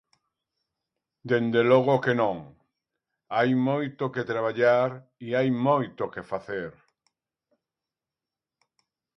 Dende 1.29 1.61
logo 1.71 1.95
que 2.03 2.13
non, 2.21 2.37
hai 3.35 3.51
moito 3.69 4.03
que 4.13 4.27
traballar 4.31 4.91
e 5.25 5.27
hai 5.37 5.49
moito 5.67 6.03
que 6.13 6.27
facer. 6.31 6.71